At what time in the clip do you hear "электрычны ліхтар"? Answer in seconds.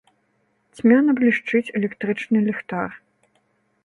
1.79-2.89